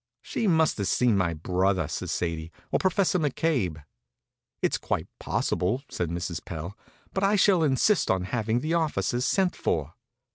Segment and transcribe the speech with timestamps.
[0.23, 3.83] "She must have seen my brother," says Sadie, "or Professor McCabe."
[4.63, 6.43] "It's quite possible," says Mrs.
[6.43, 6.75] Pell;
[7.13, 9.93] "but I shall insist on having the officers sent for."